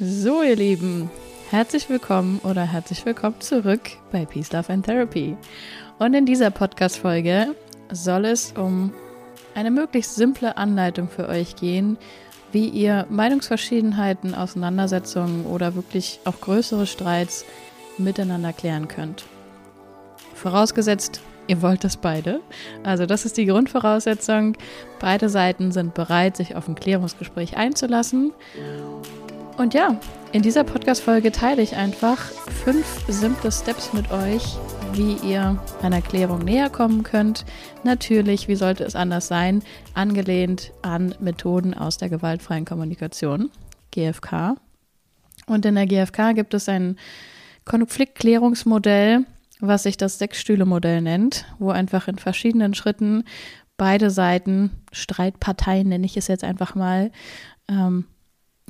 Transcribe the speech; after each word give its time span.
So, 0.00 0.42
ihr 0.42 0.56
Lieben, 0.56 1.10
herzlich 1.50 1.90
willkommen 1.90 2.40
oder 2.44 2.62
herzlich 2.62 3.04
willkommen 3.04 3.38
zurück 3.40 3.90
bei 4.10 4.24
Peace, 4.24 4.50
Love 4.50 4.72
and 4.72 4.86
Therapy. 4.86 5.36
Und 5.98 6.14
in 6.14 6.24
dieser 6.24 6.50
Podcast-Folge 6.50 7.54
soll 7.90 8.24
es 8.24 8.52
um 8.56 8.94
eine 9.54 9.70
möglichst 9.70 10.14
simple 10.14 10.56
Anleitung 10.56 11.10
für 11.10 11.28
euch 11.28 11.56
gehen, 11.56 11.98
wie 12.52 12.68
ihr 12.68 13.06
Meinungsverschiedenheiten, 13.10 14.34
Auseinandersetzungen 14.34 15.44
oder 15.44 15.74
wirklich 15.74 16.20
auch 16.24 16.40
größere 16.40 16.86
Streits 16.86 17.44
miteinander 17.98 18.54
klären 18.54 18.88
könnt. 18.88 19.24
Vorausgesetzt, 20.34 21.20
ihr 21.48 21.60
wollt 21.60 21.84
das 21.84 21.98
beide. 21.98 22.40
Also 22.82 23.04
das 23.04 23.26
ist 23.26 23.36
die 23.36 23.44
Grundvoraussetzung. 23.44 24.56
Beide 25.00 25.28
Seiten 25.28 25.70
sind 25.70 25.92
bereit, 25.92 26.38
sich 26.38 26.56
auf 26.56 26.66
ein 26.66 26.76
Klärungsgespräch 26.76 27.58
einzulassen. 27.58 28.32
Und 29.56 29.74
ja, 29.74 29.98
in 30.32 30.42
dieser 30.42 30.64
Podcast-Folge 30.64 31.30
teile 31.30 31.62
ich 31.62 31.76
einfach 31.76 32.18
fünf 32.64 33.04
simple 33.08 33.52
Steps 33.52 33.92
mit 33.92 34.10
euch, 34.10 34.56
wie 34.94 35.16
ihr 35.26 35.58
einer 35.82 36.00
Klärung 36.00 36.40
näher 36.40 36.70
kommen 36.70 37.02
könnt. 37.02 37.44
Natürlich, 37.84 38.48
wie 38.48 38.56
sollte 38.56 38.84
es 38.84 38.96
anders 38.96 39.28
sein, 39.28 39.62
angelehnt 39.94 40.72
an 40.80 41.14
Methoden 41.20 41.74
aus 41.74 41.98
der 41.98 42.08
gewaltfreien 42.08 42.64
Kommunikation, 42.64 43.50
GFK. 43.90 44.56
Und 45.46 45.66
in 45.66 45.74
der 45.74 45.86
GFK 45.86 46.32
gibt 46.34 46.54
es 46.54 46.68
ein 46.68 46.96
Konfliktklärungsmodell, 47.64 49.26
was 49.60 49.82
sich 49.82 49.96
das 49.96 50.18
Sechs-Stühle-Modell 50.18 51.02
nennt, 51.02 51.44
wo 51.58 51.70
einfach 51.70 52.08
in 52.08 52.18
verschiedenen 52.18 52.74
Schritten 52.74 53.24
beide 53.76 54.10
Seiten, 54.10 54.70
Streitparteien 54.92 55.88
nenne 55.88 56.06
ich 56.06 56.16
es 56.16 56.28
jetzt 56.28 56.44
einfach 56.44 56.74
mal, 56.74 57.10
ähm, 57.68 58.06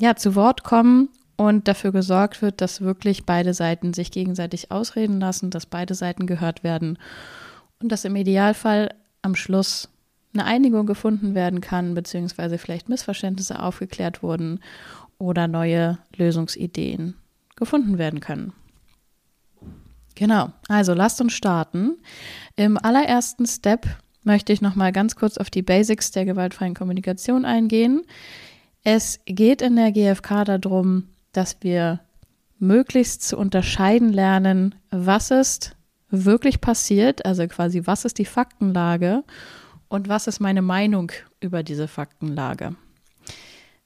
ja, 0.03 0.17
zu 0.17 0.35
Wort 0.35 0.65
kommen 0.65 1.11
und 1.37 1.69
dafür 1.69 1.93
gesorgt 1.93 2.43
wird, 2.43 2.61
dass 2.61 2.81
wirklich 2.81 3.25
beide 3.25 3.55
Seiten 3.55 3.95
sich 3.95 4.11
gegenseitig 4.11 4.73
ausreden 4.73 5.21
lassen, 5.21 5.51
dass 5.51 5.65
beide 5.65 5.95
Seiten 5.95 6.27
gehört 6.27 6.65
werden 6.65 6.99
und 7.81 7.93
dass 7.93 8.05
im 8.05 8.17
Idealfall 8.17 8.93
am 9.23 9.37
Schluss 9.37 9.89
eine 10.35 10.45
Einigung 10.45 10.87
gefunden 10.87 11.37
werden 11.37 11.61
kann, 11.61 11.95
beziehungsweise 11.95 12.59
vielleicht 12.59 12.89
Missverständnisse 12.89 13.63
aufgeklärt 13.63 14.25
wurden 14.25 14.59
oder 15.19 15.47
neue 15.47 15.99
Lösungsideen 16.17 17.15
gefunden 17.55 17.97
werden 17.97 18.19
können. 18.19 18.53
Genau, 20.17 20.51
also 20.67 20.95
lasst 20.95 21.21
uns 21.21 21.33
starten. 21.33 21.97
Im 22.57 22.77
allerersten 22.77 23.47
Step 23.47 23.87
möchte 24.25 24.53
ich 24.53 24.63
nochmal 24.63 24.91
ganz 24.91 25.15
kurz 25.15 25.39
auf 25.39 25.49
die 25.49 25.63
Basics 25.63 26.11
der 26.11 26.25
gewaltfreien 26.25 26.75
Kommunikation 26.75 27.45
eingehen. 27.45 28.03
Es 28.85 29.21
geht 29.27 29.63
in 29.63 29.77
der 29.77 29.93
GfK 29.93 30.45
darum, 30.45 31.09
dass 31.33 31.59
wir 31.61 32.01
möglichst 32.59 33.23
zu 33.23 33.37
unterscheiden 33.37 34.13
lernen, 34.13 34.75
was 34.91 35.31
ist 35.31 35.77
wirklich 36.11 36.61
passiert, 36.61 37.25
also 37.25 37.47
quasi 37.47 37.83
was 37.85 38.05
ist 38.05 38.19
die 38.19 38.25
Faktenlage 38.25 39.25
und 39.89 40.09
was 40.09 40.27
ist 40.27 40.41
meine 40.41 40.63
Meinung 40.63 41.13
über 41.41 41.63
diese 41.63 41.89
Faktenlage. 41.89 42.75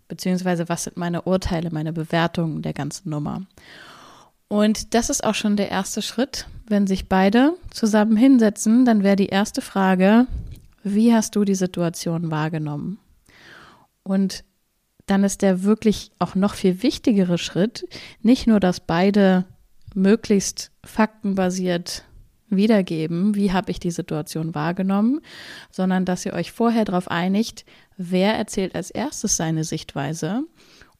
Beziehungsweise 0.08 0.68
was 0.68 0.84
sind 0.84 0.96
meine 0.96 1.22
Urteile, 1.22 1.70
meine 1.70 1.92
Bewertungen 1.92 2.62
der 2.62 2.72
ganzen 2.72 3.10
Nummer. 3.10 3.42
Und 4.48 4.94
das 4.94 5.10
ist 5.10 5.24
auch 5.24 5.34
schon 5.34 5.56
der 5.56 5.70
erste 5.70 6.02
Schritt. 6.02 6.46
Wenn 6.68 6.86
sich 6.86 7.08
beide 7.08 7.54
zusammen 7.70 8.16
hinsetzen, 8.16 8.84
dann 8.84 9.02
wäre 9.02 9.16
die 9.16 9.26
erste 9.26 9.60
Frage, 9.60 10.26
wie 10.82 11.12
hast 11.12 11.34
du 11.34 11.44
die 11.44 11.56
Situation 11.56 12.30
wahrgenommen? 12.30 12.98
Und 14.04 14.44
dann 15.06 15.24
ist 15.24 15.42
der 15.42 15.62
wirklich 15.62 16.10
auch 16.18 16.34
noch 16.34 16.54
viel 16.54 16.82
wichtigere 16.82 17.38
Schritt, 17.38 17.86
nicht 18.22 18.46
nur, 18.46 18.60
dass 18.60 18.80
beide 18.80 19.44
möglichst 19.94 20.72
faktenbasiert 20.84 22.04
wiedergeben, 22.48 23.34
wie 23.34 23.52
habe 23.52 23.70
ich 23.70 23.80
die 23.80 23.90
Situation 23.90 24.54
wahrgenommen, 24.54 25.20
sondern 25.70 26.04
dass 26.04 26.26
ihr 26.26 26.32
euch 26.32 26.52
vorher 26.52 26.84
darauf 26.84 27.10
einigt, 27.10 27.64
wer 27.96 28.34
erzählt 28.34 28.74
als 28.74 28.90
erstes 28.90 29.36
seine 29.36 29.64
Sichtweise 29.64 30.44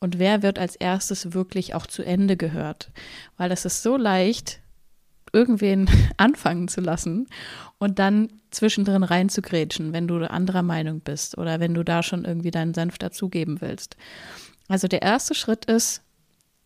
und 0.00 0.19
wer 0.19 0.42
wird 0.42 0.58
als 0.58 0.76
erstes 0.76 1.34
wirklich 1.34 1.75
auch 1.75 1.86
zu 1.86 2.02
Ende 2.02 2.36
gehört. 2.36 2.91
Weil 3.36 3.52
es 3.52 3.64
ist 3.64 3.82
so 3.82 3.97
leicht, 3.97 4.60
irgendwen 5.36 5.88
anfangen 6.16 6.69
zu 6.69 6.80
lassen 6.80 7.28
und 7.78 7.98
dann 7.98 8.28
zwischendrin 8.50 9.02
reinzugrätschen, 9.02 9.92
wenn 9.92 10.08
du 10.08 10.19
anderer 10.28 10.62
Meinung 10.62 11.00
bist 11.00 11.36
oder 11.36 11.60
wenn 11.60 11.74
du 11.74 11.84
da 11.84 12.02
schon 12.02 12.24
irgendwie 12.24 12.50
deinen 12.50 12.72
Senf 12.72 12.97
dazugeben 12.97 13.60
willst. 13.60 13.96
Also 14.66 14.88
der 14.88 15.02
erste 15.02 15.34
Schritt 15.34 15.66
ist, 15.66 16.02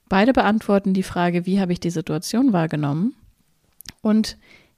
beide 0.08 0.32
beantworten 0.32 0.94
die 0.94 1.02
Frage, 1.02 1.46
wie 1.46 1.60
habe 1.60 1.72
ich 1.72 1.80
die 1.80 1.90
Situation 1.90 2.52
wahrgenommen? 2.52 3.14
Und 4.02 4.36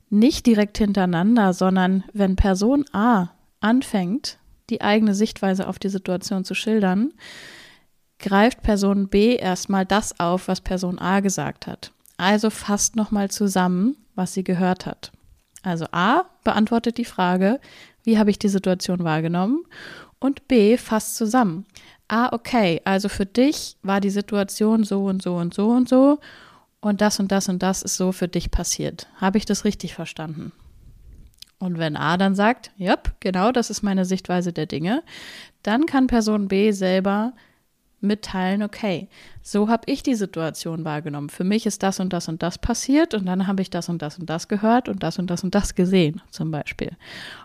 nicht 0.08 0.47
direkt 0.47 0.78
hintereinander, 0.78 1.52
sondern 1.52 2.04
wenn 2.12 2.36
Person 2.36 2.84
A 2.92 3.28
anfängt, 3.60 4.38
die 4.70 4.81
eigene 4.81 5.14
Sichtweise 5.14 5.69
auf 5.69 5.78
die 5.78 5.91
Situation 5.91 6.44
zu 6.44 6.54
schildern, 6.54 7.12
greift 8.19 8.62
Person 8.62 9.08
B 9.08 9.36
erstmal 9.36 9.84
das 9.84 10.19
auf, 10.19 10.48
was 10.48 10.60
Person 10.60 10.98
A 10.98 11.20
gesagt 11.20 11.66
hat. 11.66 11.92
Also 12.22 12.50
fasst 12.50 12.94
nochmal 12.94 13.33
zusammen, 13.33 13.97
was 14.15 14.33
sie 14.33 14.44
gehört 14.44 14.87
hat. 14.87 15.10
Also 15.65 15.87
A 15.91 16.22
beantwortet 16.44 16.97
die 16.99 17.05
Frage, 17.05 17.59
wie 18.05 18.16
habe 18.16 18.31
ich 18.31 18.38
die 18.38 18.49
Situation 18.49 19.03
wahrgenommen? 19.03 19.65
Und 20.21 20.47
B 20.47 20.77
fasst 20.77 21.16
zusammen. 21.16 21.66
Ah, 22.06 22.28
okay, 22.31 22.81
also 22.84 23.09
für 23.09 23.27
dich 23.27 23.77
war 23.82 24.00
die 24.00 24.11
Situation 24.11 24.84
so 24.84 25.03
und 25.06 25.21
so 25.21 25.34
und 25.34 25.53
so 25.53 25.71
und 25.71 25.88
so 25.88 26.21
und 26.81 27.00
das 27.00 27.19
und 27.19 27.32
das 27.32 27.49
und 27.49 27.61
das 27.61 27.82
ist 27.82 27.97
so 27.97 28.12
für 28.12 28.28
dich 28.28 28.53
passiert. 28.53 29.09
Habe 29.16 29.38
ich 29.38 29.44
das 29.44 29.65
richtig 29.65 29.94
verstanden? 29.94 30.53
Und 31.59 31.78
wenn 31.78 31.97
A 31.97 32.16
dann 32.19 32.37
sagt, 32.37 32.71
ja, 32.77 32.99
genau, 33.19 33.50
das 33.50 33.69
ist 33.69 33.82
meine 33.82 34.05
Sichtweise 34.05 34.53
der 34.53 34.66
Dinge, 34.66 35.03
dann 35.65 35.87
kann 35.87 36.06
Person 36.06 36.47
B 36.47 36.71
selber 36.71 37.32
mitteilen, 38.02 38.62
okay, 38.62 39.08
so 39.40 39.68
habe 39.68 39.84
ich 39.86 40.02
die 40.02 40.14
Situation 40.14 40.84
wahrgenommen. 40.84 41.28
Für 41.28 41.44
mich 41.44 41.66
ist 41.66 41.82
das 41.82 42.00
und 42.00 42.12
das 42.12 42.28
und 42.28 42.42
das 42.42 42.58
passiert 42.58 43.14
und 43.14 43.26
dann 43.26 43.46
habe 43.46 43.62
ich 43.62 43.70
das 43.70 43.88
und 43.88 44.02
das 44.02 44.18
und 44.18 44.28
das 44.28 44.48
gehört 44.48 44.88
und 44.88 45.02
das 45.02 45.18
und 45.18 45.30
das 45.30 45.44
und 45.44 45.54
das 45.54 45.74
gesehen, 45.74 46.20
zum 46.30 46.50
Beispiel. 46.50 46.96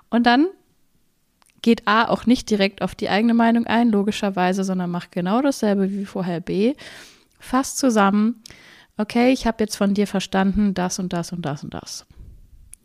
Und 0.10 0.26
dann 0.26 0.48
geht 1.62 1.88
A 1.88 2.08
auch 2.08 2.26
nicht 2.26 2.50
direkt 2.50 2.82
auf 2.82 2.96
die 2.96 3.10
eigene 3.10 3.34
Meinung 3.34 3.66
ein, 3.68 3.90
logischerweise, 3.90 4.64
sondern 4.64 4.90
macht 4.90 5.12
genau 5.12 5.42
dasselbe 5.42 5.92
wie 5.92 6.06
vorher 6.06 6.40
B. 6.40 6.76
Fasst 7.40 7.78
zusammen, 7.78 8.42
okay, 8.98 9.32
ich 9.32 9.46
habe 9.46 9.64
jetzt 9.64 9.76
von 9.76 9.94
dir 9.94 10.08
verstanden, 10.08 10.74
das 10.74 11.00
und 11.00 11.14
das 11.14 11.32
und 11.32 11.46
das 11.46 11.64
und 11.64 11.74
das. 11.74 12.06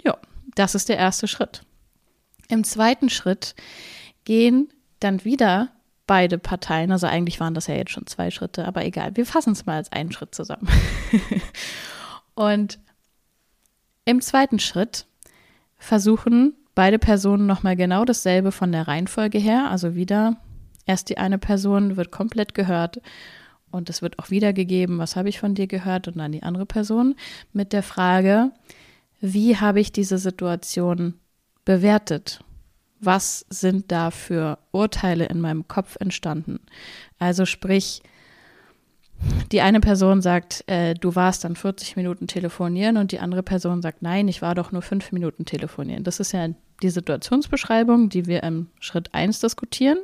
Ja, 0.04 0.16
das 0.54 0.74
ist 0.74 0.88
der 0.88 0.98
erste 0.98 1.28
Schritt. 1.28 1.62
Im 2.48 2.64
zweiten 2.64 3.08
Schritt 3.08 3.54
gehen 4.24 4.68
dann 5.00 5.24
wieder 5.24 5.70
beide 6.06 6.38
Parteien, 6.38 6.92
also 6.92 7.06
eigentlich 7.06 7.40
waren 7.40 7.54
das 7.54 7.66
ja 7.66 7.74
jetzt 7.74 7.92
schon 7.92 8.06
zwei 8.06 8.30
Schritte, 8.30 8.66
aber 8.66 8.84
egal, 8.84 9.16
wir 9.16 9.26
fassen 9.26 9.52
es 9.52 9.66
mal 9.66 9.76
als 9.76 9.92
einen 9.92 10.12
Schritt 10.12 10.34
zusammen. 10.34 10.68
und 12.34 12.78
im 14.04 14.20
zweiten 14.20 14.58
Schritt 14.58 15.06
versuchen 15.78 16.54
beide 16.74 16.98
Personen 16.98 17.46
nochmal 17.46 17.76
genau 17.76 18.04
dasselbe 18.04 18.52
von 18.52 18.72
der 18.72 18.88
Reihenfolge 18.88 19.38
her, 19.38 19.70
also 19.70 19.94
wieder 19.94 20.36
erst 20.86 21.08
die 21.08 21.18
eine 21.18 21.38
Person 21.38 21.96
wird 21.96 22.10
komplett 22.10 22.54
gehört 22.54 23.00
und 23.70 23.88
es 23.88 24.02
wird 24.02 24.18
auch 24.18 24.30
wiedergegeben, 24.30 24.98
was 24.98 25.16
habe 25.16 25.28
ich 25.28 25.38
von 25.38 25.54
dir 25.54 25.66
gehört 25.66 26.08
und 26.08 26.18
dann 26.18 26.32
die 26.32 26.42
andere 26.42 26.66
Person 26.66 27.14
mit 27.52 27.72
der 27.72 27.82
Frage, 27.82 28.50
wie 29.20 29.56
habe 29.56 29.80
ich 29.80 29.92
diese 29.92 30.18
Situation 30.18 31.14
bewertet? 31.64 32.40
Was 33.04 33.44
sind 33.50 33.90
da 33.90 34.10
für 34.10 34.58
Urteile 34.70 35.26
in 35.26 35.40
meinem 35.40 35.68
Kopf 35.68 35.96
entstanden. 36.00 36.60
Also 37.18 37.44
sprich, 37.44 38.02
die 39.50 39.60
eine 39.60 39.80
Person 39.80 40.22
sagt, 40.22 40.64
äh, 40.66 40.94
du 40.94 41.14
warst 41.14 41.44
dann 41.44 41.56
40 41.56 41.96
Minuten 41.96 42.26
telefonieren 42.26 42.96
und 42.96 43.12
die 43.12 43.20
andere 43.20 43.42
Person 43.42 43.82
sagt, 43.82 44.02
nein, 44.02 44.28
ich 44.28 44.42
war 44.42 44.54
doch 44.54 44.72
nur 44.72 44.82
fünf 44.82 45.12
Minuten 45.12 45.44
telefonieren. 45.44 46.04
Das 46.04 46.20
ist 46.20 46.32
ja 46.32 46.48
die 46.82 46.90
Situationsbeschreibung, 46.90 48.08
die 48.08 48.26
wir 48.26 48.42
im 48.42 48.68
Schritt 48.80 49.14
1 49.14 49.40
diskutieren. 49.40 49.98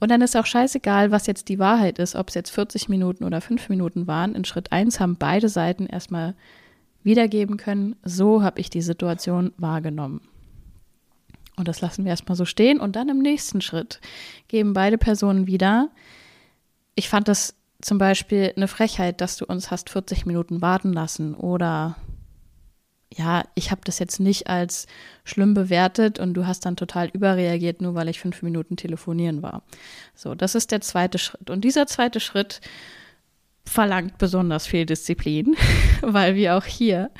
Und 0.00 0.10
dann 0.10 0.20
ist 0.20 0.36
auch 0.36 0.46
scheißegal, 0.46 1.10
was 1.10 1.26
jetzt 1.26 1.48
die 1.48 1.58
Wahrheit 1.58 1.98
ist, 1.98 2.14
ob 2.14 2.28
es 2.28 2.34
jetzt 2.34 2.50
40 2.50 2.88
Minuten 2.88 3.24
oder 3.24 3.40
fünf 3.40 3.68
Minuten 3.68 4.06
waren. 4.06 4.34
In 4.34 4.44
Schritt 4.44 4.72
1 4.72 5.00
haben 5.00 5.16
beide 5.16 5.48
Seiten 5.48 5.86
erstmal 5.86 6.34
wiedergeben 7.04 7.56
können, 7.56 7.96
so 8.04 8.42
habe 8.42 8.60
ich 8.60 8.70
die 8.70 8.82
Situation 8.82 9.52
wahrgenommen. 9.56 10.20
Und 11.56 11.68
das 11.68 11.80
lassen 11.80 12.04
wir 12.04 12.10
erstmal 12.10 12.36
so 12.36 12.44
stehen. 12.44 12.80
Und 12.80 12.96
dann 12.96 13.08
im 13.08 13.18
nächsten 13.18 13.60
Schritt 13.60 14.00
geben 14.48 14.72
beide 14.72 14.98
Personen 14.98 15.46
wieder. 15.46 15.90
Ich 16.94 17.08
fand 17.08 17.28
das 17.28 17.54
zum 17.80 17.98
Beispiel 17.98 18.52
eine 18.56 18.68
Frechheit, 18.68 19.20
dass 19.20 19.36
du 19.36 19.44
uns 19.44 19.70
hast 19.70 19.90
40 19.90 20.24
Minuten 20.24 20.62
warten 20.62 20.92
lassen. 20.92 21.34
Oder 21.34 21.96
ja, 23.16 23.44
ich 23.54 23.70
habe 23.70 23.82
das 23.84 23.98
jetzt 23.98 24.20
nicht 24.20 24.46
als 24.46 24.86
schlimm 25.24 25.54
bewertet 25.54 26.18
und 26.18 26.34
du 26.34 26.46
hast 26.46 26.64
dann 26.64 26.76
total 26.76 27.08
überreagiert, 27.08 27.80
nur 27.80 27.94
weil 27.94 28.08
ich 28.08 28.20
fünf 28.20 28.42
Minuten 28.42 28.76
telefonieren 28.76 29.42
war. 29.42 29.62
So, 30.14 30.34
das 30.34 30.54
ist 30.54 30.70
der 30.70 30.80
zweite 30.80 31.18
Schritt. 31.18 31.50
Und 31.50 31.62
dieser 31.62 31.86
zweite 31.86 32.20
Schritt 32.20 32.60
verlangt 33.64 34.18
besonders 34.18 34.66
viel 34.66 34.86
Disziplin, 34.86 35.56
weil 36.02 36.34
wir 36.34 36.56
auch 36.56 36.64
hier 36.64 37.10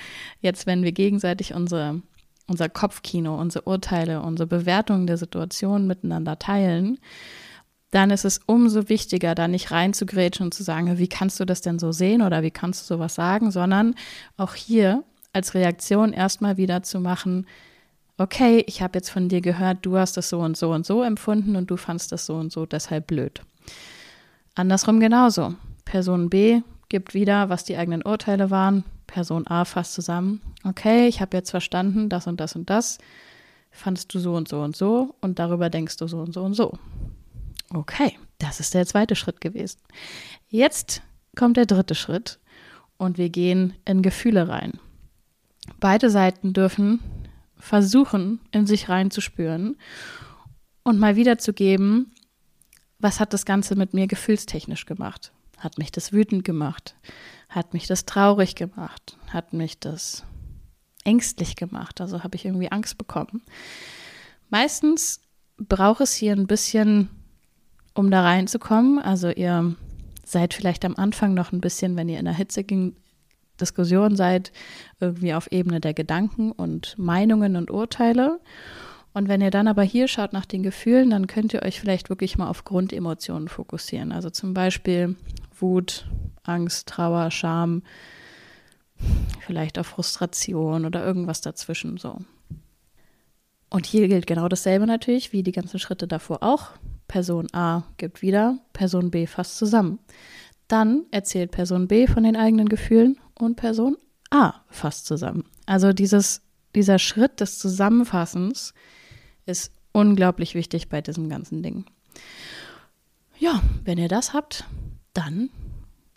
jetzt, 0.40 0.66
wenn 0.66 0.82
wir 0.82 0.92
gegenseitig 0.92 1.54
unsere, 1.54 2.02
unser 2.52 2.68
Kopfkino, 2.68 3.34
unsere 3.34 3.64
Urteile, 3.64 4.20
unsere 4.20 4.46
Bewertungen 4.46 5.06
der 5.06 5.16
Situation 5.16 5.86
miteinander 5.86 6.38
teilen, 6.38 6.98
dann 7.90 8.10
ist 8.10 8.26
es 8.26 8.40
umso 8.44 8.90
wichtiger, 8.90 9.34
da 9.34 9.48
nicht 9.48 9.70
reinzugrätschen 9.70 10.44
und 10.44 10.54
zu 10.54 10.62
sagen, 10.62 10.98
wie 10.98 11.08
kannst 11.08 11.40
du 11.40 11.46
das 11.46 11.62
denn 11.62 11.78
so 11.78 11.92
sehen 11.92 12.20
oder 12.20 12.42
wie 12.42 12.50
kannst 12.50 12.82
du 12.82 12.94
sowas 12.94 13.14
sagen, 13.14 13.50
sondern 13.50 13.94
auch 14.36 14.54
hier 14.54 15.02
als 15.32 15.54
Reaktion 15.54 16.12
erstmal 16.12 16.58
wieder 16.58 16.82
zu 16.82 17.00
machen, 17.00 17.46
okay, 18.18 18.62
ich 18.66 18.82
habe 18.82 18.98
jetzt 18.98 19.08
von 19.08 19.30
dir 19.30 19.40
gehört, 19.40 19.78
du 19.82 19.96
hast 19.96 20.18
das 20.18 20.28
so 20.28 20.40
und 20.40 20.56
so 20.56 20.72
und 20.72 20.84
so 20.84 21.02
empfunden 21.02 21.56
und 21.56 21.70
du 21.70 21.78
fandst 21.78 22.12
das 22.12 22.26
so 22.26 22.34
und 22.34 22.52
so 22.52 22.66
deshalb 22.66 23.06
blöd. 23.06 23.40
Andersrum 24.54 25.00
genauso. 25.00 25.54
Person 25.86 26.28
B 26.28 26.60
gibt 26.90 27.14
wieder, 27.14 27.48
was 27.48 27.64
die 27.64 27.78
eigenen 27.78 28.02
Urteile 28.02 28.50
waren. 28.50 28.84
Person 29.06 29.46
A 29.46 29.64
fasst 29.64 29.94
zusammen. 29.94 30.40
Okay, 30.64 31.08
ich 31.08 31.20
habe 31.20 31.36
jetzt 31.36 31.50
verstanden, 31.50 32.08
das 32.08 32.26
und 32.26 32.40
das 32.40 32.56
und 32.56 32.70
das. 32.70 32.98
Fandest 33.70 34.12
du 34.14 34.18
so 34.18 34.34
und 34.34 34.48
so 34.48 34.60
und 34.62 34.76
so 34.76 35.14
und 35.20 35.38
darüber 35.38 35.70
denkst 35.70 35.96
du 35.96 36.06
so 36.06 36.18
und 36.18 36.32
so 36.32 36.42
und 36.42 36.54
so. 36.54 36.78
Okay, 37.72 38.18
das 38.38 38.60
ist 38.60 38.74
der 38.74 38.86
zweite 38.86 39.16
Schritt 39.16 39.40
gewesen. 39.40 39.80
Jetzt 40.48 41.02
kommt 41.36 41.56
der 41.56 41.66
dritte 41.66 41.94
Schritt 41.94 42.38
und 42.98 43.16
wir 43.16 43.30
gehen 43.30 43.74
in 43.84 44.02
Gefühle 44.02 44.48
rein. 44.48 44.78
Beide 45.80 46.10
Seiten 46.10 46.52
dürfen 46.52 47.00
versuchen, 47.56 48.40
in 48.50 48.66
sich 48.66 48.88
reinzuspüren 48.88 49.76
und 50.82 50.98
mal 50.98 51.16
wiederzugeben, 51.16 52.12
was 52.98 53.20
hat 53.20 53.32
das 53.32 53.46
Ganze 53.46 53.76
mit 53.76 53.94
mir 53.94 54.06
gefühlstechnisch 54.06 54.84
gemacht? 54.86 55.32
Hat 55.62 55.78
mich 55.78 55.92
das 55.92 56.12
wütend 56.12 56.44
gemacht? 56.44 56.96
Hat 57.48 57.72
mich 57.72 57.86
das 57.86 58.04
traurig 58.04 58.56
gemacht? 58.56 59.16
Hat 59.28 59.52
mich 59.52 59.78
das 59.78 60.24
ängstlich 61.04 61.54
gemacht? 61.54 62.00
Also 62.00 62.24
habe 62.24 62.34
ich 62.34 62.44
irgendwie 62.44 62.72
Angst 62.72 62.98
bekommen. 62.98 63.42
Meistens 64.50 65.20
braucht 65.58 66.00
es 66.00 66.14
hier 66.14 66.32
ein 66.32 66.48
bisschen, 66.48 67.10
um 67.94 68.10
da 68.10 68.22
reinzukommen. 68.22 68.98
Also 68.98 69.30
ihr 69.30 69.76
seid 70.24 70.52
vielleicht 70.52 70.84
am 70.84 70.96
Anfang 70.96 71.32
noch 71.34 71.52
ein 71.52 71.60
bisschen, 71.60 71.94
wenn 71.94 72.08
ihr 72.08 72.18
in 72.18 72.26
einer 72.26 72.36
hitzigen 72.36 72.96
Diskussion 73.60 74.16
seid, 74.16 74.50
irgendwie 74.98 75.34
auf 75.34 75.52
Ebene 75.52 75.78
der 75.80 75.94
Gedanken 75.94 76.50
und 76.50 76.98
Meinungen 76.98 77.54
und 77.54 77.70
Urteile. 77.70 78.40
Und 79.14 79.28
wenn 79.28 79.40
ihr 79.40 79.50
dann 79.50 79.68
aber 79.68 79.82
hier 79.82 80.08
schaut 80.08 80.32
nach 80.32 80.46
den 80.46 80.62
Gefühlen, 80.62 81.10
dann 81.10 81.26
könnt 81.26 81.52
ihr 81.52 81.62
euch 81.62 81.80
vielleicht 81.80 82.08
wirklich 82.08 82.38
mal 82.38 82.48
auf 82.48 82.64
Grundemotionen 82.64 83.48
fokussieren. 83.48 84.10
Also 84.10 84.30
zum 84.30 84.54
Beispiel 84.54 85.16
Wut, 85.58 86.06
Angst, 86.44 86.88
Trauer, 86.88 87.30
Scham, 87.30 87.82
vielleicht 89.40 89.78
auch 89.78 89.86
Frustration 89.86 90.86
oder 90.86 91.04
irgendwas 91.04 91.40
dazwischen 91.40 91.98
so. 91.98 92.18
Und 93.68 93.86
hier 93.86 94.08
gilt 94.08 94.26
genau 94.26 94.48
dasselbe 94.48 94.86
natürlich 94.86 95.32
wie 95.32 95.42
die 95.42 95.52
ganzen 95.52 95.78
Schritte 95.78 96.06
davor 96.06 96.42
auch. 96.42 96.70
Person 97.08 97.48
A 97.52 97.84
gibt 97.98 98.22
wieder, 98.22 98.58
Person 98.72 99.10
B 99.10 99.26
fasst 99.26 99.58
zusammen. 99.58 99.98
Dann 100.68 101.04
erzählt 101.10 101.50
Person 101.50 101.88
B 101.88 102.06
von 102.06 102.24
den 102.24 102.36
eigenen 102.36 102.68
Gefühlen 102.68 103.18
und 103.34 103.56
Person 103.56 103.96
A 104.30 104.54
fasst 104.68 105.06
zusammen. 105.06 105.44
Also 105.66 105.92
dieses, 105.92 106.42
dieser 106.74 106.98
Schritt 106.98 107.40
des 107.40 107.58
Zusammenfassens 107.58 108.72
ist 109.46 109.72
unglaublich 109.92 110.54
wichtig 110.54 110.88
bei 110.88 111.00
diesem 111.00 111.28
ganzen 111.28 111.62
Ding. 111.62 111.84
Ja, 113.38 113.62
wenn 113.84 113.98
ihr 113.98 114.08
das 114.08 114.32
habt, 114.32 114.64
dann 115.14 115.50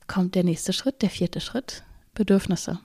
kommt 0.07 0.36
der 0.36 0.44
nächste 0.44 0.74
Schritt, 0.74 1.01
der 1.01 1.10
vierte 1.10 1.42
Schritt, 1.42 1.83
Bedürfnisse. 2.13 2.80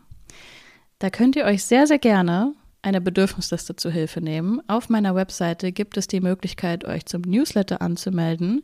Da 0.98 1.10
könnt 1.10 1.36
ihr 1.36 1.44
euch 1.44 1.64
sehr, 1.64 1.86
sehr 1.86 1.98
gerne 1.98 2.54
eine 2.82 3.00
Bedürfnisliste 3.00 3.76
zu 3.76 3.90
Hilfe 3.90 4.20
nehmen. 4.20 4.60
Auf 4.66 4.88
meiner 4.88 5.14
Webseite 5.14 5.72
gibt 5.72 5.96
es 5.96 6.06
die 6.06 6.20
Möglichkeit, 6.20 6.84
euch 6.84 7.06
zum 7.06 7.22
Newsletter 7.22 7.82
anzumelden. 7.82 8.62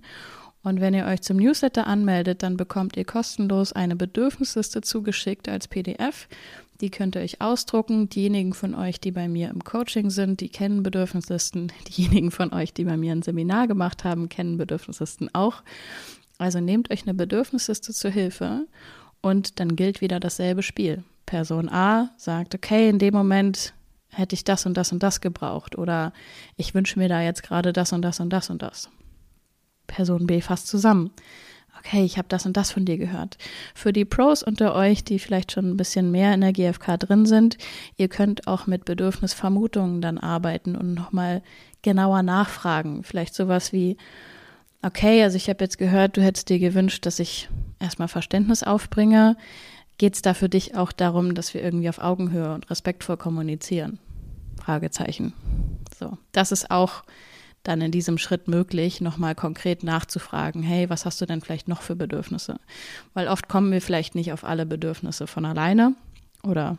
Und 0.62 0.81
wenn 0.81 0.94
ihr 0.94 1.06
euch 1.06 1.20
zum 1.22 1.37
Newsletter 1.37 1.87
anmeldet, 1.87 2.43
dann 2.43 2.56
bekommt 2.56 2.96
ihr 2.96 3.05
kostenlos 3.05 3.72
eine 3.72 3.94
Bedürfnisliste 3.94 4.81
zugeschickt 4.81 5.49
als 5.49 5.69
PDF. 5.69 6.29
Die 6.81 6.90
könnt 6.90 7.17
ihr 7.17 7.23
euch 7.23 7.40
ausdrucken. 7.40 8.08
Diejenigen 8.08 8.52
von 8.52 8.75
euch, 8.75 9.00
die 9.00 9.12
bei 9.12 9.28
mir 9.28 9.50
im 9.50 9.64
Coaching 9.64 10.11
sind, 10.11 10.40
die 10.40 10.49
kennen 10.49 10.82
Bedürfnislisten. 10.82 11.73
Diejenigen 11.88 12.31
von 12.31 12.52
euch, 12.52 12.73
die 12.75 12.84
bei 12.84 12.96
mir 12.96 13.12
ein 13.12 13.23
Seminar 13.23 13.67
gemacht 13.67 14.05
haben, 14.05 14.28
kennen 14.28 14.58
Bedürfnislisten 14.58 15.34
auch. 15.34 15.62
Also 16.38 16.61
nehmt 16.61 16.90
euch 16.90 17.02
eine 17.02 17.14
Bedürfnisliste 17.14 17.93
zur 17.93 18.11
Hilfe 18.11 18.67
und 19.23 19.58
dann 19.58 19.76
gilt 19.76 20.00
wieder 20.00 20.20
dasselbe 20.20 20.62
Spiel. 20.62 21.02
Person 21.25 21.69
A 21.69 22.11
sagt, 22.17 22.55
okay, 22.55 22.88
in 22.88 22.99
dem 22.99 23.14
Moment 23.14 23.72
hätte 24.11 24.34
ich 24.34 24.44
das 24.44 24.67
und 24.67 24.76
das 24.76 24.93
und 24.93 25.02
das 25.02 25.20
gebraucht 25.20 25.76
oder 25.76 26.12
ich 26.56 26.75
wünsche 26.75 26.99
mir 26.99 27.08
da 27.08 27.22
jetzt 27.22 27.43
gerade 27.43 27.72
das 27.72 27.93
und 27.93 28.02
das 28.02 28.20
und 28.20 28.31
das 28.31 28.50
und 28.50 28.62
das. 28.62 28.88
Person 29.87 30.26
B 30.26 30.40
fasst 30.40 30.69
zusammen 30.69 31.11
okay, 31.86 32.04
ich 32.04 32.18
habe 32.18 32.28
das 32.28 32.46
und 32.46 32.56
das 32.56 32.70
von 32.70 32.84
dir 32.84 32.98
gehört. 32.98 33.38
Für 33.74 33.92
die 33.92 34.04
Pros 34.04 34.42
unter 34.42 34.74
euch, 34.74 35.04
die 35.04 35.18
vielleicht 35.18 35.52
schon 35.52 35.70
ein 35.70 35.76
bisschen 35.76 36.10
mehr 36.10 36.34
in 36.34 36.40
der 36.40 36.52
GfK 36.52 36.98
drin 36.98 37.26
sind, 37.26 37.58
ihr 37.96 38.08
könnt 38.08 38.46
auch 38.48 38.66
mit 38.66 38.84
Bedürfnisvermutungen 38.84 40.00
dann 40.00 40.18
arbeiten 40.18 40.76
und 40.76 40.94
nochmal 40.94 41.42
genauer 41.82 42.22
nachfragen. 42.22 43.04
Vielleicht 43.04 43.34
sowas 43.34 43.72
wie, 43.72 43.96
okay, 44.82 45.22
also 45.22 45.36
ich 45.36 45.48
habe 45.48 45.62
jetzt 45.62 45.78
gehört, 45.78 46.16
du 46.16 46.22
hättest 46.22 46.48
dir 46.48 46.58
gewünscht, 46.58 47.06
dass 47.06 47.20
ich 47.20 47.48
erstmal 47.78 48.08
Verständnis 48.08 48.62
aufbringe. 48.62 49.36
Geht 49.98 50.14
es 50.14 50.22
da 50.22 50.34
für 50.34 50.48
dich 50.48 50.76
auch 50.76 50.92
darum, 50.92 51.34
dass 51.34 51.54
wir 51.54 51.62
irgendwie 51.62 51.88
auf 51.88 51.98
Augenhöhe 51.98 52.52
und 52.52 52.68
respektvoll 52.68 53.16
kommunizieren? 53.16 53.98
Fragezeichen. 54.60 55.32
So, 55.98 56.18
das 56.32 56.52
ist 56.52 56.70
auch 56.70 57.04
dann 57.68 57.80
in 57.80 57.90
diesem 57.90 58.18
Schritt 58.18 58.48
möglich, 58.48 59.00
nochmal 59.00 59.34
konkret 59.34 59.82
nachzufragen, 59.82 60.62
hey, 60.62 60.88
was 60.88 61.04
hast 61.04 61.20
du 61.20 61.26
denn 61.26 61.40
vielleicht 61.40 61.68
noch 61.68 61.82
für 61.82 61.96
Bedürfnisse? 61.96 62.56
Weil 63.14 63.28
oft 63.28 63.48
kommen 63.48 63.72
wir 63.72 63.80
vielleicht 63.80 64.14
nicht 64.14 64.32
auf 64.32 64.44
alle 64.44 64.66
Bedürfnisse 64.66 65.26
von 65.26 65.44
alleine 65.44 65.94
oder 66.42 66.78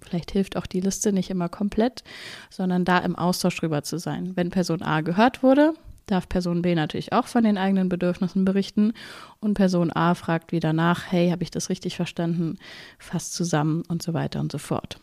vielleicht 0.00 0.30
hilft 0.30 0.56
auch 0.56 0.66
die 0.66 0.80
Liste 0.80 1.12
nicht 1.12 1.30
immer 1.30 1.48
komplett, 1.48 2.04
sondern 2.50 2.84
da 2.84 2.98
im 2.98 3.16
Austausch 3.16 3.56
drüber 3.56 3.82
zu 3.82 3.98
sein. 3.98 4.36
Wenn 4.36 4.50
Person 4.50 4.82
A 4.82 5.00
gehört 5.00 5.42
wurde, 5.42 5.74
darf 6.06 6.28
Person 6.28 6.62
B 6.62 6.74
natürlich 6.74 7.12
auch 7.12 7.26
von 7.26 7.44
den 7.44 7.58
eigenen 7.58 7.88
Bedürfnissen 7.88 8.44
berichten 8.44 8.92
und 9.40 9.54
Person 9.54 9.92
A 9.92 10.14
fragt 10.14 10.52
wieder 10.52 10.72
nach, 10.72 11.10
hey, 11.10 11.30
habe 11.30 11.42
ich 11.42 11.50
das 11.50 11.68
richtig 11.68 11.96
verstanden, 11.96 12.58
fasst 12.98 13.34
zusammen 13.34 13.82
und 13.88 14.02
so 14.02 14.14
weiter 14.14 14.40
und 14.40 14.52
so 14.52 14.58
fort. 14.58 15.00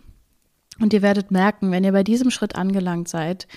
Und 0.79 0.94
ihr 0.94 1.01
werdet 1.01 1.32
merken, 1.32 1.72
wenn 1.72 1.86
ihr 1.86 1.94
bei 1.94 2.03
diesem 2.03 2.32
Schritt 2.32 2.55
angelangt 2.55 3.08
seid, 3.08 3.48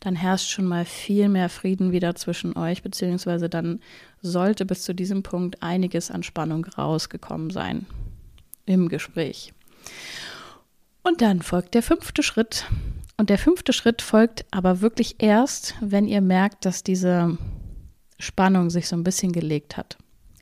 dann 0.00 0.14
herrscht 0.14 0.50
schon 0.50 0.66
mal 0.66 0.84
viel 0.84 1.28
mehr 1.28 1.48
Frieden 1.48 1.90
wieder 1.90 2.14
zwischen 2.14 2.56
euch, 2.56 2.82
beziehungsweise 2.82 3.48
dann 3.48 3.80
sollte 4.22 4.64
bis 4.64 4.82
zu 4.82 4.94
diesem 4.94 5.22
Punkt 5.22 5.62
einiges 5.62 6.10
an 6.10 6.22
Spannung 6.22 6.64
rausgekommen 6.64 7.50
sein 7.50 7.86
im 8.66 8.88
Gespräch. 8.88 9.52
Und 11.02 11.20
dann 11.20 11.42
folgt 11.42 11.74
der 11.74 11.82
fünfte 11.82 12.22
Schritt. 12.22 12.66
Und 13.16 13.30
der 13.30 13.38
fünfte 13.38 13.72
Schritt 13.72 14.02
folgt 14.02 14.44
aber 14.52 14.80
wirklich 14.80 15.16
erst, 15.18 15.74
wenn 15.80 16.06
ihr 16.06 16.20
merkt, 16.20 16.64
dass 16.64 16.84
diese 16.84 17.36
Spannung 18.20 18.70
sich 18.70 18.88
so 18.88 18.94
ein 18.94 19.04
bisschen 19.04 19.32
gelegt 19.32 19.76
hat. 19.76 19.96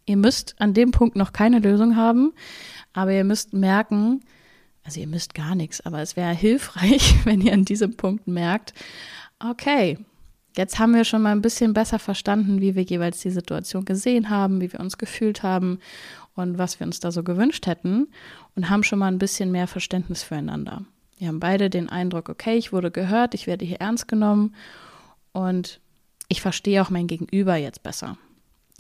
Ihr 0.04 0.16
müsst 0.16 0.54
an 0.58 0.74
dem 0.74 0.90
Punkt 0.90 1.16
noch 1.16 1.32
keine 1.32 1.58
Lösung 1.58 1.96
haben, 1.96 2.32
aber 2.92 3.12
ihr 3.12 3.24
müsst 3.24 3.54
merken, 3.54 4.20
also 4.86 5.00
ihr 5.00 5.08
müsst 5.08 5.34
gar 5.34 5.56
nichts, 5.56 5.84
aber 5.84 6.00
es 6.00 6.16
wäre 6.16 6.32
hilfreich, 6.34 7.16
wenn 7.24 7.42
ihr 7.42 7.52
an 7.52 7.64
diesem 7.64 7.96
Punkt 7.96 8.26
merkt, 8.26 8.72
okay, 9.38 9.98
jetzt 10.56 10.78
haben 10.78 10.94
wir 10.94 11.04
schon 11.04 11.22
mal 11.22 11.32
ein 11.32 11.42
bisschen 11.42 11.74
besser 11.74 11.98
verstanden, 11.98 12.60
wie 12.60 12.74
wir 12.74 12.84
jeweils 12.84 13.20
die 13.20 13.30
Situation 13.30 13.84
gesehen 13.84 14.30
haben, 14.30 14.60
wie 14.60 14.72
wir 14.72 14.80
uns 14.80 14.96
gefühlt 14.96 15.42
haben 15.42 15.80
und 16.34 16.56
was 16.56 16.80
wir 16.80 16.86
uns 16.86 17.00
da 17.00 17.10
so 17.10 17.22
gewünscht 17.22 17.66
hätten 17.66 18.08
und 18.54 18.70
haben 18.70 18.84
schon 18.84 19.00
mal 19.00 19.08
ein 19.08 19.18
bisschen 19.18 19.50
mehr 19.50 19.66
Verständnis 19.66 20.22
füreinander. 20.22 20.84
Wir 21.18 21.28
haben 21.28 21.40
beide 21.40 21.68
den 21.68 21.88
Eindruck, 21.88 22.28
okay, 22.28 22.56
ich 22.56 22.72
wurde 22.72 22.90
gehört, 22.90 23.34
ich 23.34 23.46
werde 23.46 23.64
hier 23.64 23.80
ernst 23.80 24.06
genommen 24.06 24.54
und 25.32 25.80
ich 26.28 26.40
verstehe 26.40 26.80
auch 26.82 26.90
mein 26.90 27.06
Gegenüber 27.06 27.56
jetzt 27.56 27.82
besser. 27.82 28.16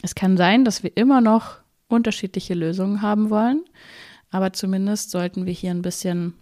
Es 0.02 0.14
kann 0.14 0.36
sein, 0.36 0.64
dass 0.64 0.82
wir 0.82 0.96
immer 0.96 1.20
noch 1.20 1.56
unterschiedliche 1.88 2.54
Lösungen 2.54 3.02
haben 3.02 3.30
wollen, 3.30 3.64
aber 4.36 4.52
zumindest 4.52 5.10
sollten 5.10 5.46
wir 5.46 5.52
hier 5.54 5.70
ein 5.70 5.80
bisschen 5.80 6.34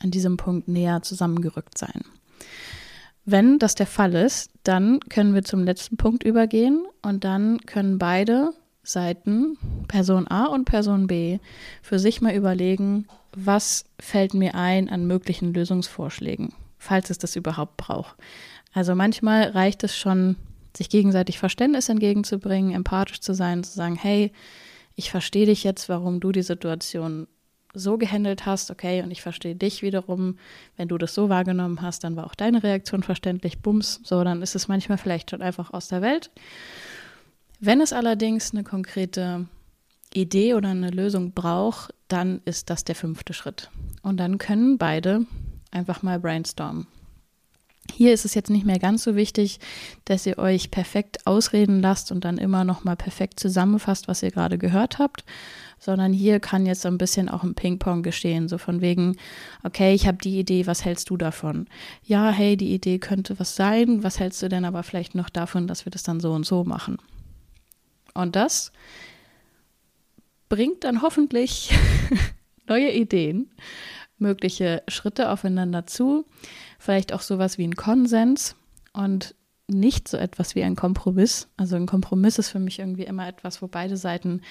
an 0.00 0.10
diesem 0.10 0.38
Punkt 0.38 0.66
näher 0.66 1.02
zusammengerückt 1.02 1.76
sein. 1.76 2.02
Wenn 3.26 3.58
das 3.58 3.74
der 3.74 3.86
Fall 3.86 4.14
ist, 4.14 4.50
dann 4.62 5.00
können 5.10 5.34
wir 5.34 5.44
zum 5.44 5.62
letzten 5.62 5.98
Punkt 5.98 6.24
übergehen 6.24 6.86
und 7.02 7.24
dann 7.24 7.58
können 7.66 7.98
beide 7.98 8.54
Seiten, 8.82 9.58
Person 9.88 10.26
A 10.26 10.46
und 10.46 10.64
Person 10.64 11.06
B, 11.06 11.38
für 11.82 11.98
sich 11.98 12.22
mal 12.22 12.34
überlegen, 12.34 13.06
was 13.36 13.84
fällt 14.00 14.32
mir 14.32 14.54
ein 14.54 14.88
an 14.88 15.06
möglichen 15.06 15.52
Lösungsvorschlägen, 15.52 16.54
falls 16.78 17.10
es 17.10 17.18
das 17.18 17.36
überhaupt 17.36 17.76
braucht. 17.76 18.16
Also 18.72 18.94
manchmal 18.94 19.50
reicht 19.50 19.84
es 19.84 19.94
schon, 19.94 20.36
sich 20.74 20.88
gegenseitig 20.88 21.38
Verständnis 21.38 21.90
entgegenzubringen, 21.90 22.72
empathisch 22.72 23.20
zu 23.20 23.34
sein, 23.34 23.64
zu 23.64 23.74
sagen, 23.74 23.96
hey, 23.96 24.32
ich 24.96 25.10
verstehe 25.10 25.46
dich 25.46 25.62
jetzt, 25.62 25.88
warum 25.88 26.20
du 26.20 26.32
die 26.32 26.42
Situation 26.42 27.28
so 27.74 27.98
gehandelt 27.98 28.46
hast, 28.46 28.70
okay, 28.70 29.02
und 29.02 29.10
ich 29.10 29.20
verstehe 29.20 29.54
dich 29.54 29.82
wiederum, 29.82 30.38
wenn 30.76 30.88
du 30.88 30.96
das 30.96 31.14
so 31.14 31.28
wahrgenommen 31.28 31.82
hast, 31.82 32.04
dann 32.04 32.16
war 32.16 32.24
auch 32.24 32.34
deine 32.34 32.62
Reaktion 32.62 33.02
verständlich, 33.02 33.58
bums, 33.58 34.00
so, 34.02 34.24
dann 34.24 34.40
ist 34.40 34.54
es 34.54 34.66
manchmal 34.66 34.96
vielleicht 34.96 35.30
schon 35.30 35.42
einfach 35.42 35.72
aus 35.72 35.88
der 35.88 36.00
Welt. 36.00 36.30
Wenn 37.60 37.82
es 37.82 37.92
allerdings 37.92 38.52
eine 38.52 38.64
konkrete 38.64 39.46
Idee 40.14 40.54
oder 40.54 40.70
eine 40.70 40.90
Lösung 40.90 41.32
braucht, 41.32 41.94
dann 42.08 42.40
ist 42.46 42.70
das 42.70 42.84
der 42.84 42.94
fünfte 42.94 43.34
Schritt. 43.34 43.70
Und 44.02 44.18
dann 44.18 44.38
können 44.38 44.78
beide 44.78 45.26
einfach 45.70 46.02
mal 46.02 46.18
brainstormen. 46.18 46.86
Hier 47.94 48.12
ist 48.12 48.24
es 48.24 48.34
jetzt 48.34 48.50
nicht 48.50 48.66
mehr 48.66 48.78
ganz 48.78 49.04
so 49.04 49.16
wichtig, 49.16 49.58
dass 50.04 50.26
ihr 50.26 50.38
euch 50.38 50.70
perfekt 50.70 51.26
ausreden 51.26 51.80
lasst 51.80 52.12
und 52.12 52.24
dann 52.24 52.38
immer 52.38 52.64
noch 52.64 52.84
mal 52.84 52.96
perfekt 52.96 53.40
zusammenfasst, 53.40 54.08
was 54.08 54.22
ihr 54.22 54.30
gerade 54.30 54.58
gehört 54.58 54.98
habt, 54.98 55.24
sondern 55.78 56.12
hier 56.12 56.40
kann 56.40 56.66
jetzt 56.66 56.82
so 56.82 56.88
ein 56.88 56.98
bisschen 56.98 57.28
auch 57.28 57.42
ein 57.42 57.54
Ping-Pong 57.54 58.02
geschehen, 58.02 58.48
so 58.48 58.58
von 58.58 58.80
wegen, 58.80 59.16
okay, 59.62 59.94
ich 59.94 60.06
habe 60.06 60.18
die 60.18 60.38
Idee, 60.38 60.66
was 60.66 60.84
hältst 60.84 61.10
du 61.10 61.16
davon? 61.16 61.66
Ja, 62.02 62.30
hey, 62.30 62.56
die 62.56 62.74
Idee 62.74 62.98
könnte 62.98 63.38
was 63.38 63.56
sein, 63.56 64.02
was 64.02 64.18
hältst 64.18 64.42
du 64.42 64.48
denn 64.48 64.64
aber 64.64 64.82
vielleicht 64.82 65.14
noch 65.14 65.30
davon, 65.30 65.66
dass 65.66 65.84
wir 65.84 65.90
das 65.90 66.02
dann 66.02 66.20
so 66.20 66.32
und 66.32 66.44
so 66.44 66.64
machen? 66.64 66.98
Und 68.14 68.36
das 68.36 68.72
bringt 70.48 70.84
dann 70.84 71.02
hoffentlich 71.02 71.70
neue 72.68 72.92
Ideen, 72.92 73.50
mögliche 74.18 74.82
Schritte 74.88 75.30
aufeinander 75.30 75.86
zu, 75.86 76.24
vielleicht 76.78 77.12
auch 77.12 77.20
sowas 77.20 77.58
wie 77.58 77.66
ein 77.66 77.76
Konsens 77.76 78.56
und 78.92 79.34
nicht 79.68 80.08
so 80.08 80.16
etwas 80.16 80.54
wie 80.54 80.62
ein 80.62 80.76
Kompromiss. 80.76 81.48
Also 81.56 81.76
ein 81.76 81.86
Kompromiss 81.86 82.38
ist 82.38 82.50
für 82.50 82.58
mich 82.58 82.78
irgendwie 82.78 83.04
immer 83.04 83.26
etwas, 83.26 83.60
wo 83.62 83.66
beide 83.66 83.96
Seiten 83.96 84.42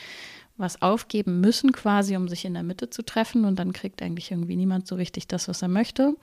was 0.57 0.81
aufgeben 0.81 1.41
müssen, 1.41 1.72
quasi, 1.72 2.15
um 2.15 2.27
sich 2.27 2.45
in 2.45 2.53
der 2.53 2.63
Mitte 2.63 2.89
zu 2.89 3.03
treffen 3.03 3.45
und 3.45 3.60
dann 3.60 3.74
kriegt 3.74 4.01
eigentlich 4.01 4.31
irgendwie 4.31 4.55
niemand 4.55 4.88
so 4.88 4.95
richtig 4.95 5.27
das, 5.27 5.48
was 5.48 5.62
er 5.62 5.67
möchte. 5.67 6.15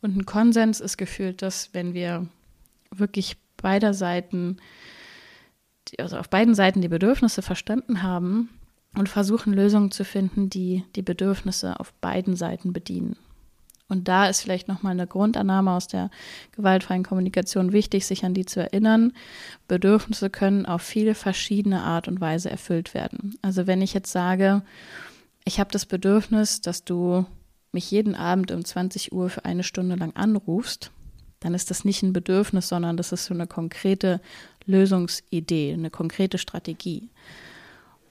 Und 0.00 0.16
ein 0.16 0.26
Konsens 0.26 0.80
ist 0.80 0.96
gefühlt 0.96 1.42
dass 1.42 1.72
wenn 1.72 1.94
wir 1.94 2.26
wirklich 2.90 3.36
beider 3.56 3.94
Seiten, 3.94 4.58
also 5.98 6.18
auf 6.18 6.28
beiden 6.28 6.54
Seiten 6.54 6.82
die 6.82 6.88
Bedürfnisse 6.88 7.42
verstanden 7.42 8.02
haben 8.02 8.50
und 8.96 9.08
versuchen 9.08 9.52
Lösungen 9.52 9.90
zu 9.90 10.04
finden, 10.04 10.50
die 10.50 10.84
die 10.96 11.02
Bedürfnisse 11.02 11.78
auf 11.80 11.92
beiden 11.94 12.36
Seiten 12.36 12.72
bedienen. 12.72 13.16
Und 13.88 14.08
da 14.08 14.28
ist 14.28 14.40
vielleicht 14.40 14.66
nochmal 14.66 14.92
eine 14.92 15.06
Grundannahme 15.06 15.72
aus 15.72 15.88
der 15.88 16.10
gewaltfreien 16.52 17.02
Kommunikation 17.02 17.72
wichtig, 17.72 18.06
sich 18.06 18.24
an 18.24 18.32
die 18.32 18.46
zu 18.46 18.60
erinnern. 18.60 19.12
Bedürfnisse 19.68 20.30
können 20.30 20.64
auf 20.64 20.82
viele 20.82 21.14
verschiedene 21.14 21.82
Art 21.82 22.08
und 22.08 22.20
Weise 22.20 22.50
erfüllt 22.50 22.94
werden. 22.94 23.36
Also 23.42 23.66
wenn 23.66 23.82
ich 23.82 23.92
jetzt 23.92 24.10
sage, 24.10 24.62
ich 25.44 25.60
habe 25.60 25.70
das 25.70 25.84
Bedürfnis, 25.84 26.62
dass 26.62 26.84
du 26.84 27.26
mich 27.72 27.90
jeden 27.90 28.14
Abend 28.14 28.52
um 28.52 28.64
20 28.64 29.12
Uhr 29.12 29.28
für 29.28 29.44
eine 29.44 29.62
Stunde 29.62 29.96
lang 29.96 30.12
anrufst, 30.16 30.90
dann 31.40 31.52
ist 31.52 31.70
das 31.70 31.84
nicht 31.84 32.02
ein 32.02 32.14
Bedürfnis, 32.14 32.68
sondern 32.68 32.96
das 32.96 33.12
ist 33.12 33.26
so 33.26 33.34
eine 33.34 33.46
konkrete 33.46 34.20
Lösungsidee, 34.64 35.74
eine 35.74 35.90
konkrete 35.90 36.38
Strategie. 36.38 37.10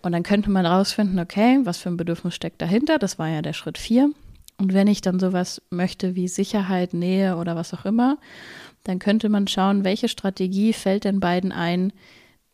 Und 0.03 0.11
dann 0.11 0.23
könnte 0.23 0.51
man 0.51 0.65
rausfinden, 0.65 1.17
okay, 1.17 1.59
was 1.63 1.77
für 1.77 1.89
ein 1.89 1.97
Bedürfnis 1.97 2.35
steckt 2.35 2.61
dahinter? 2.61 2.99
Das 2.99 3.17
war 3.17 3.29
ja 3.29 3.41
der 3.41 3.53
Schritt 3.53 3.77
vier. 3.77 4.11
Und 4.59 4.73
wenn 4.73 4.87
ich 4.87 5.01
dann 5.01 5.19
sowas 5.19 5.61
möchte 5.69 6.15
wie 6.15 6.27
Sicherheit, 6.27 6.93
Nähe 6.93 7.37
oder 7.37 7.55
was 7.55 7.73
auch 7.73 7.85
immer, 7.85 8.17
dann 8.83 8.99
könnte 8.99 9.29
man 9.29 9.47
schauen, 9.47 9.85
welche 9.85 10.09
Strategie 10.09 10.73
fällt 10.73 11.05
den 11.05 11.21
beiden 11.21 11.51
ein, 11.53 11.93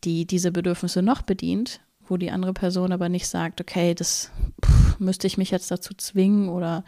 die 0.04 0.26
diese 0.26 0.52
Bedürfnisse 0.52 1.02
noch 1.02 1.22
bedient, 1.22 1.80
wo 2.06 2.16
die 2.16 2.30
andere 2.30 2.52
Person 2.52 2.92
aber 2.92 3.08
nicht 3.08 3.26
sagt, 3.26 3.60
okay, 3.60 3.94
das 3.94 4.30
pff, 4.64 5.00
müsste 5.00 5.26
ich 5.26 5.36
mich 5.36 5.50
jetzt 5.50 5.70
dazu 5.72 5.92
zwingen 5.94 6.48
oder 6.48 6.84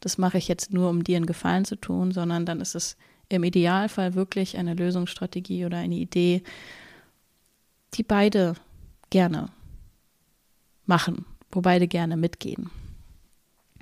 das 0.00 0.16
mache 0.16 0.38
ich 0.38 0.48
jetzt 0.48 0.72
nur, 0.72 0.88
um 0.88 1.04
dir 1.04 1.16
einen 1.16 1.26
Gefallen 1.26 1.66
zu 1.66 1.76
tun, 1.76 2.10
sondern 2.10 2.46
dann 2.46 2.60
ist 2.60 2.74
es 2.74 2.96
im 3.28 3.44
Idealfall 3.44 4.14
wirklich 4.14 4.56
eine 4.56 4.74
Lösungsstrategie 4.74 5.66
oder 5.66 5.76
eine 5.76 5.96
Idee, 5.96 6.42
die 7.94 8.02
beide 8.02 8.54
gerne 9.10 9.50
machen, 10.86 11.24
wo 11.50 11.60
beide 11.60 11.88
gerne 11.88 12.16
mitgehen. 12.16 12.70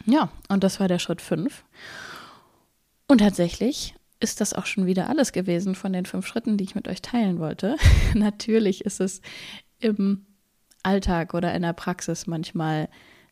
Ja, 0.06 0.30
und 0.48 0.64
das 0.64 0.80
war 0.80 0.88
der 0.88 0.98
Schritt 0.98 1.22
5. 1.22 1.64
Und 3.06 3.18
tatsächlich 3.18 3.94
ist 4.20 4.40
das 4.40 4.54
auch 4.54 4.66
schon 4.66 4.86
wieder 4.86 5.08
alles 5.08 5.32
gewesen 5.32 5.74
von 5.74 5.92
den 5.92 6.06
fünf 6.06 6.26
Schritten, 6.26 6.56
die 6.56 6.64
ich 6.64 6.74
mit 6.74 6.88
euch 6.88 7.02
teilen 7.02 7.38
wollte. 7.38 7.76
Natürlich 8.14 8.84
ist 8.84 9.00
es 9.00 9.20
im 9.80 10.26
Alltag 10.82 11.34
oder 11.34 11.54
in 11.54 11.62
der 11.62 11.72
Praxis 11.72 12.26
manchmal 12.26 12.88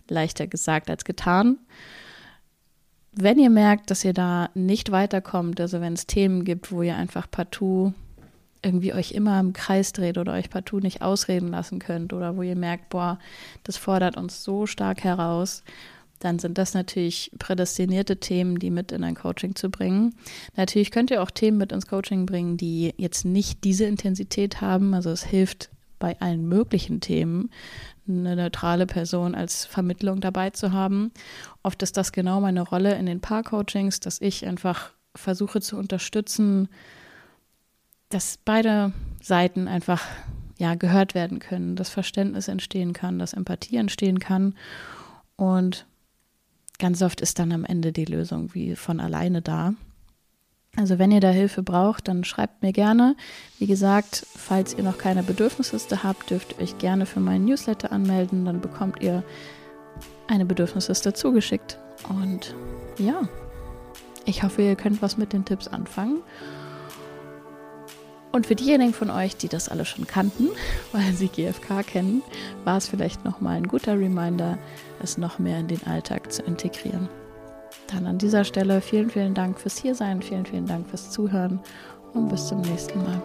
leichter 0.08 0.46
gesagt 0.46 0.90
als 0.90 1.04
getan. 1.04 1.58
Wenn 3.12 3.38
ihr 3.38 3.50
merkt, 3.50 3.90
dass 3.90 4.04
ihr 4.04 4.14
da 4.14 4.50
nicht 4.54 4.90
weiterkommt, 4.90 5.60
also 5.60 5.80
wenn 5.80 5.92
es 5.92 6.06
Themen 6.06 6.44
gibt, 6.44 6.72
wo 6.72 6.82
ihr 6.82 6.96
einfach 6.96 7.30
partout 7.30 7.92
irgendwie 8.62 8.94
euch 8.94 9.12
immer 9.12 9.40
im 9.40 9.52
Kreis 9.52 9.92
dreht 9.92 10.18
oder 10.18 10.32
euch 10.32 10.50
partout 10.50 10.80
nicht 10.80 11.02
ausreden 11.02 11.48
lassen 11.48 11.78
könnt 11.78 12.12
oder 12.12 12.36
wo 12.36 12.42
ihr 12.42 12.56
merkt, 12.56 12.90
boah, 12.90 13.18
das 13.64 13.76
fordert 13.76 14.16
uns 14.16 14.44
so 14.44 14.66
stark 14.66 15.04
heraus, 15.04 15.64
dann 16.20 16.38
sind 16.38 16.58
das 16.58 16.72
natürlich 16.72 17.32
prädestinierte 17.38 18.18
Themen, 18.18 18.58
die 18.58 18.70
mit 18.70 18.92
in 18.92 19.02
ein 19.02 19.16
Coaching 19.16 19.56
zu 19.56 19.70
bringen. 19.70 20.14
Natürlich 20.56 20.92
könnt 20.92 21.10
ihr 21.10 21.22
auch 21.22 21.30
Themen 21.30 21.58
mit 21.58 21.72
ins 21.72 21.88
Coaching 21.88 22.26
bringen, 22.26 22.56
die 22.56 22.94
jetzt 22.96 23.24
nicht 23.24 23.64
diese 23.64 23.84
Intensität 23.86 24.60
haben. 24.60 24.94
Also 24.94 25.10
es 25.10 25.24
hilft 25.24 25.70
bei 25.98 26.20
allen 26.20 26.48
möglichen 26.48 27.00
Themen, 27.00 27.50
eine 28.08 28.36
neutrale 28.36 28.86
Person 28.86 29.34
als 29.34 29.64
Vermittlung 29.64 30.20
dabei 30.20 30.50
zu 30.50 30.72
haben. 30.72 31.12
Oft 31.62 31.82
ist 31.82 31.96
das 31.96 32.12
genau 32.12 32.40
meine 32.40 32.62
Rolle 32.62 32.96
in 32.96 33.06
den 33.06 33.20
Paar-Coachings, 33.20 34.00
dass 34.00 34.20
ich 34.20 34.46
einfach 34.46 34.92
versuche 35.14 35.60
zu 35.60 35.76
unterstützen, 35.76 36.68
dass 38.12 38.38
beide 38.44 38.92
Seiten 39.22 39.68
einfach 39.68 40.02
ja 40.58 40.74
gehört 40.74 41.14
werden 41.14 41.38
können, 41.38 41.76
dass 41.76 41.88
Verständnis 41.88 42.48
entstehen 42.48 42.92
kann, 42.92 43.18
dass 43.18 43.32
Empathie 43.32 43.76
entstehen 43.76 44.18
kann 44.18 44.54
und 45.36 45.86
ganz 46.78 47.02
oft 47.02 47.20
ist 47.20 47.38
dann 47.38 47.52
am 47.52 47.64
Ende 47.64 47.92
die 47.92 48.04
Lösung 48.04 48.54
wie 48.54 48.76
von 48.76 49.00
alleine 49.00 49.40
da. 49.40 49.74
Also 50.76 50.98
wenn 50.98 51.10
ihr 51.10 51.20
da 51.20 51.28
Hilfe 51.28 51.62
braucht, 51.62 52.08
dann 52.08 52.24
schreibt 52.24 52.62
mir 52.62 52.72
gerne. 52.72 53.14
Wie 53.58 53.66
gesagt, 53.66 54.26
falls 54.34 54.72
ihr 54.74 54.82
noch 54.82 54.96
keine 54.96 55.22
Bedürfnisliste 55.22 56.02
habt, 56.02 56.30
dürft 56.30 56.52
ihr 56.52 56.62
euch 56.62 56.78
gerne 56.78 57.04
für 57.04 57.20
meinen 57.20 57.44
Newsletter 57.44 57.92
anmelden. 57.92 58.46
Dann 58.46 58.60
bekommt 58.60 59.02
ihr 59.02 59.22
eine 60.28 60.46
Bedürfnisliste 60.46 61.12
zugeschickt. 61.12 61.78
Und 62.08 62.54
ja, 62.98 63.28
ich 64.24 64.42
hoffe, 64.42 64.62
ihr 64.62 64.76
könnt 64.76 65.02
was 65.02 65.18
mit 65.18 65.34
den 65.34 65.44
Tipps 65.44 65.68
anfangen. 65.68 66.22
Und 68.32 68.46
für 68.46 68.54
diejenigen 68.54 68.94
von 68.94 69.10
euch, 69.10 69.36
die 69.36 69.48
das 69.48 69.68
alle 69.68 69.84
schon 69.84 70.06
kannten, 70.06 70.48
weil 70.92 71.12
sie 71.12 71.28
GFK 71.28 71.86
kennen, 71.86 72.22
war 72.64 72.78
es 72.78 72.88
vielleicht 72.88 73.24
nochmal 73.24 73.56
ein 73.56 73.68
guter 73.68 73.98
Reminder, 73.98 74.58
es 75.02 75.18
noch 75.18 75.38
mehr 75.38 75.58
in 75.58 75.68
den 75.68 75.86
Alltag 75.86 76.32
zu 76.32 76.42
integrieren. 76.42 77.08
Dann 77.88 78.06
an 78.06 78.18
dieser 78.18 78.44
Stelle 78.44 78.80
vielen, 78.80 79.10
vielen 79.10 79.34
Dank 79.34 79.60
fürs 79.60 79.78
Hiersein, 79.78 80.22
vielen, 80.22 80.46
vielen 80.46 80.66
Dank 80.66 80.88
fürs 80.88 81.10
Zuhören 81.10 81.60
und 82.14 82.28
bis 82.28 82.48
zum 82.48 82.62
nächsten 82.62 83.02
Mal. 83.02 83.22